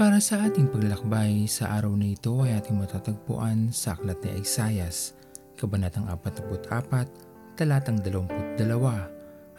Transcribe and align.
Para 0.00 0.16
sa 0.16 0.48
ating 0.48 0.72
paglalakbay 0.72 1.44
sa 1.44 1.76
araw 1.76 1.92
na 1.92 2.16
ito 2.16 2.32
ay 2.40 2.56
ating 2.56 2.72
matatagpuan 2.72 3.68
sa 3.68 3.92
Aklat 3.92 4.16
ni 4.24 4.40
Isayas, 4.40 5.12
Kabanatang 5.60 6.08
44, 6.08 6.56
Talatang 7.52 8.00
22. 8.00 8.64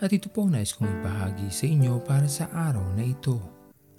At 0.01 0.09
ito 0.09 0.33
po 0.33 0.49
ang 0.49 0.57
nais 0.57 0.73
kong 0.73 0.89
ibahagi 0.97 1.45
sa 1.53 1.69
inyo 1.69 2.01
para 2.01 2.25
sa 2.25 2.49
araw 2.49 2.81
na 2.97 3.05
ito. 3.05 3.37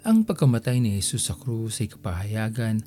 Ang 0.02 0.26
pagkamatay 0.26 0.82
ni 0.82 0.98
Jesus 0.98 1.30
sa 1.30 1.38
krus 1.38 1.78
ay 1.78 1.86
kapahayagan 1.86 2.82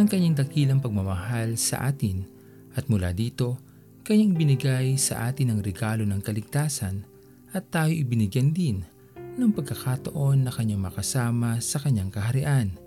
ng 0.00 0.06
kanyang 0.08 0.40
dakilang 0.40 0.80
pagmamahal 0.80 1.60
sa 1.60 1.92
atin 1.92 2.24
at 2.72 2.88
mula 2.88 3.12
dito, 3.12 3.60
kanyang 4.00 4.32
binigay 4.32 4.96
sa 4.96 5.28
atin 5.28 5.52
ang 5.52 5.60
regalo 5.60 6.08
ng 6.08 6.24
kaligtasan 6.24 7.04
at 7.52 7.68
tayo 7.68 7.92
ibinigyan 7.92 8.56
din 8.56 8.80
ng 9.36 9.52
pagkakataon 9.52 10.48
na 10.48 10.48
kanyang 10.48 10.88
makasama 10.88 11.60
sa 11.60 11.84
kanyang 11.84 12.08
kaharian. 12.08 12.80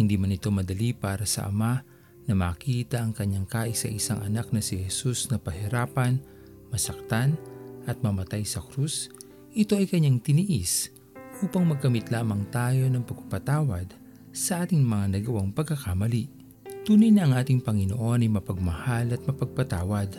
Hindi 0.00 0.16
man 0.16 0.32
ito 0.32 0.48
madali 0.48 0.96
para 0.96 1.28
sa 1.28 1.52
Ama 1.52 1.84
na 2.24 2.32
makita 2.32 3.04
ang 3.04 3.12
kanyang 3.12 3.44
kaisa-isang 3.44 4.24
anak 4.24 4.48
na 4.48 4.64
si 4.64 4.80
Jesus 4.80 5.28
na 5.28 5.36
pahirapan, 5.36 6.16
masaktan 6.72 7.36
at 7.84 8.00
mamatay 8.00 8.40
sa 8.48 8.64
krus. 8.64 9.12
Ito 9.52 9.76
ay 9.76 9.84
kanyang 9.84 10.24
tiniis 10.24 10.88
upang 11.44 11.68
magkamit 11.68 12.08
lamang 12.08 12.48
tayo 12.48 12.88
ng 12.88 13.04
pagpapatawad 13.04 13.92
sa 14.32 14.64
ating 14.64 14.80
mga 14.80 15.20
nagawang 15.20 15.52
pagkakamali. 15.52 16.32
Tunay 16.88 17.12
na 17.12 17.28
ang 17.28 17.36
ating 17.36 17.60
Panginoon 17.60 18.24
ay 18.24 18.30
mapagmahal 18.32 19.12
at 19.12 19.20
mapagpatawad. 19.28 20.16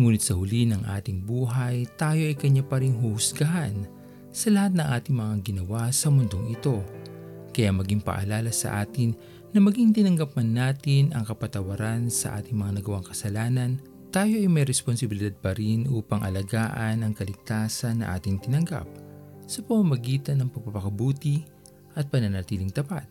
Ngunit 0.00 0.24
sa 0.24 0.32
huli 0.32 0.64
ng 0.64 0.88
ating 0.88 1.28
buhay, 1.28 1.84
tayo 2.00 2.24
ay 2.24 2.32
kanya 2.40 2.64
pa 2.64 2.80
rin 2.80 2.96
husgahan 2.96 3.84
sa 4.32 4.48
lahat 4.48 4.80
ng 4.80 4.88
ating 4.96 5.16
mga 5.20 5.34
ginawa 5.44 5.92
sa 5.92 6.08
mundong 6.08 6.56
ito. 6.56 6.80
Kaya 7.50 7.74
maging 7.74 8.02
paalala 8.02 8.54
sa 8.54 8.82
atin 8.82 9.14
na 9.50 9.58
maging 9.58 9.90
tinanggap 9.90 10.38
man 10.38 10.54
natin 10.54 11.10
ang 11.10 11.26
kapatawaran 11.26 12.06
sa 12.06 12.38
ating 12.38 12.54
mga 12.54 12.82
nagawang 12.82 13.06
kasalanan, 13.06 13.82
tayo 14.10 14.34
ay 14.38 14.50
may 14.50 14.66
responsibilidad 14.66 15.34
pa 15.34 15.54
rin 15.54 15.86
upang 15.86 16.22
alagaan 16.22 17.02
ang 17.02 17.14
kaligtasan 17.14 18.02
na 18.02 18.14
ating 18.18 18.42
tinanggap 18.42 18.86
sa 19.46 19.62
pamamagitan 19.66 20.38
ng 20.42 20.50
pagpapakabuti 20.50 21.42
at 21.98 22.06
pananatiling 22.06 22.70
tapat 22.70 23.06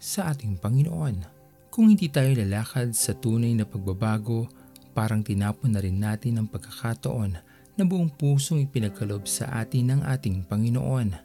sa 0.00 0.32
ating 0.32 0.56
Panginoon. 0.56 1.24
Kung 1.72 1.88
hindi 1.88 2.08
tayo 2.12 2.32
lalakad 2.36 2.92
sa 2.92 3.16
tunay 3.16 3.56
na 3.56 3.64
pagbabago, 3.64 4.48
parang 4.92 5.24
tinapon 5.24 5.72
na 5.72 5.80
rin 5.80 6.00
natin 6.00 6.40
ang 6.40 6.48
pagkakataon 6.48 7.32
na 7.76 7.82
buong 7.88 8.12
pusong 8.12 8.60
ipinagkalob 8.64 9.24
sa 9.24 9.48
atin 9.60 9.96
ng 9.96 10.00
ating 10.04 10.44
Panginoon. 10.44 11.16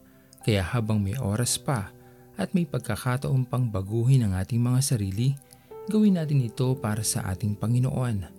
Kaya 0.47 0.63
habang 0.63 1.03
may 1.03 1.19
oras 1.19 1.59
pa 1.59 1.91
at 2.37 2.53
may 2.53 2.69
pagkakataon 2.69 3.49
pang 3.49 3.65
baguhin 3.65 4.29
ang 4.29 4.37
ating 4.37 4.61
mga 4.61 4.79
sarili, 4.85 5.33
gawin 5.89 6.21
natin 6.21 6.45
ito 6.45 6.77
para 6.77 7.01
sa 7.01 7.25
ating 7.33 7.57
Panginoon 7.57 8.29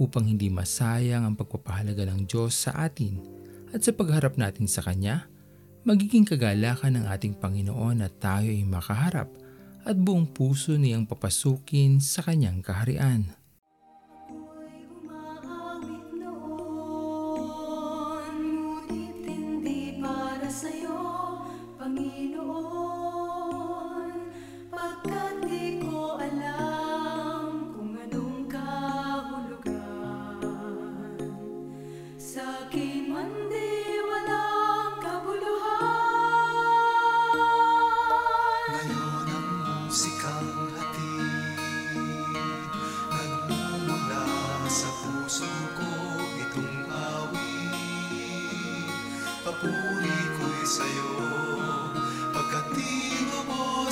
upang 0.00 0.24
hindi 0.24 0.48
masayang 0.48 1.28
ang 1.28 1.36
pagpapahalaga 1.36 2.08
ng 2.08 2.24
Diyos 2.24 2.56
sa 2.56 2.72
atin 2.88 3.20
at 3.76 3.84
sa 3.84 3.92
pagharap 3.92 4.40
natin 4.40 4.64
sa 4.64 4.80
Kanya, 4.80 5.28
magiging 5.84 6.24
kagalakan 6.24 7.00
ng 7.00 7.06
ating 7.12 7.36
Panginoon 7.36 8.00
at 8.00 8.16
tayo 8.16 8.48
ay 8.48 8.64
makaharap 8.64 9.28
at 9.82 9.96
buong 9.98 10.30
puso 10.30 10.78
niyang 10.78 11.04
papasukin 11.04 12.00
sa 12.00 12.24
Kanyang 12.24 12.64
kaharian. 12.64 13.41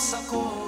sacou. 0.00 0.59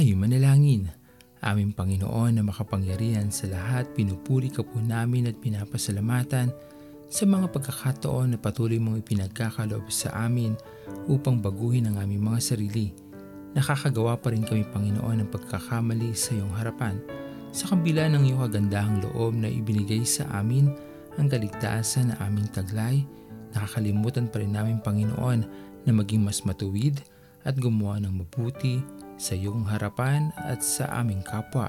Tayo 0.00 0.16
manalangin. 0.16 0.88
Aming 1.44 1.76
Panginoon 1.76 2.32
na 2.32 2.40
makapangyarihan 2.40 3.28
sa 3.28 3.52
lahat, 3.52 3.84
pinupuri 3.92 4.48
ka 4.48 4.64
po 4.64 4.80
namin 4.80 5.28
at 5.28 5.36
pinapasalamatan 5.36 6.48
sa 7.12 7.24
mga 7.28 7.52
pagkakataon 7.52 8.32
na 8.32 8.38
patuloy 8.40 8.80
mong 8.80 9.04
ipinagkakaloob 9.04 9.92
sa 9.92 10.24
amin 10.24 10.56
upang 11.04 11.44
baguhin 11.44 11.84
ang 11.84 12.00
aming 12.00 12.32
mga 12.32 12.40
sarili. 12.40 12.96
Nakakagawa 13.52 14.16
pa 14.16 14.32
rin 14.32 14.40
kami 14.40 14.64
Panginoon 14.72 15.20
ng 15.20 15.28
pagkakamali 15.36 16.16
sa 16.16 16.32
iyong 16.32 16.56
harapan. 16.56 16.96
Sa 17.52 17.68
kabila 17.68 18.08
ng 18.08 18.24
iyong 18.24 18.40
kagandahang 18.48 19.04
loob 19.04 19.36
na 19.36 19.52
ibinigay 19.52 20.00
sa 20.08 20.24
amin 20.32 20.72
ang 21.20 21.28
kaligtasan 21.28 22.08
na 22.08 22.16
aming 22.24 22.48
taglay, 22.56 23.04
nakakalimutan 23.52 24.32
pa 24.32 24.40
rin 24.40 24.56
namin 24.56 24.80
Panginoon 24.80 25.44
na 25.84 25.92
maging 25.92 26.24
mas 26.24 26.40
matuwid 26.48 27.04
at 27.44 27.52
gumawa 27.60 28.00
ng 28.00 28.24
mabuti 28.24 28.80
sa 29.20 29.36
iyong 29.36 29.68
harapan 29.68 30.32
at 30.48 30.64
sa 30.64 30.88
aming 30.96 31.20
kapwa. 31.20 31.68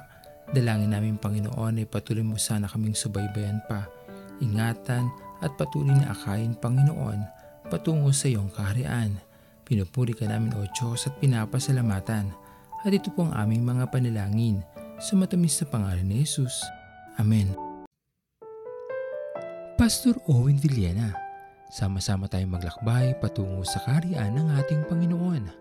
Dalangin 0.55 0.95
namin 0.95 1.19
Panginoon 1.19 1.83
ay 1.83 1.87
patuloy 1.87 2.23
mo 2.23 2.39
sana 2.39 2.71
kaming 2.71 2.95
subaybayan 2.95 3.59
pa, 3.67 3.91
ingatan 4.39 5.11
at 5.43 5.51
patuloy 5.59 5.91
na 5.91 6.15
akayin 6.15 6.55
Panginoon 6.55 7.19
patungo 7.67 8.15
sa 8.15 8.31
iyong 8.31 8.47
kaharian. 8.55 9.19
Pinupuri 9.67 10.15
ka 10.15 10.27
namin 10.27 10.55
o 10.55 10.63
Diyos 10.71 11.07
at 11.11 11.15
pinapasalamatan. 11.19 12.31
At 12.81 12.91
ito 12.91 13.11
po 13.11 13.27
ang 13.27 13.35
aming 13.35 13.63
mga 13.63 13.87
panalangin 13.91 14.63
sa 14.97 15.15
matamis 15.19 15.59
na 15.61 15.65
pangalan 15.69 16.07
ni 16.07 16.23
Jesus. 16.23 16.55
Amen. 17.19 17.51
Pastor 19.79 20.19
Owen 20.27 20.59
Villena, 20.59 21.15
sama-sama 21.71 22.27
tayong 22.27 22.59
maglakbay 22.59 23.15
patungo 23.23 23.63
sa 23.63 23.79
kaharian 23.87 24.35
ng 24.35 24.47
ating 24.59 24.83
Panginoon 24.91 25.60